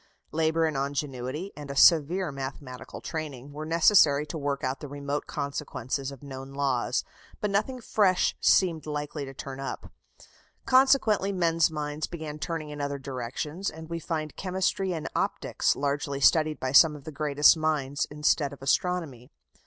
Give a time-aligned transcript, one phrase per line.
[0.31, 5.27] Labour and ingenuity, and a severe mathematical training, were necessary to work out the remote
[5.27, 7.03] consequences of known laws,
[7.39, 9.91] but nothing fresh seemed likely to turn up.
[10.65, 16.19] Consequently men's minds began turning in other directions, and we find chemistry and optics largely
[16.19, 19.29] studied by some of the greatest minds, instead of astronomy.